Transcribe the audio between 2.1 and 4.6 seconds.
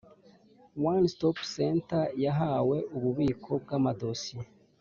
yahawe ububiko bw amadosiye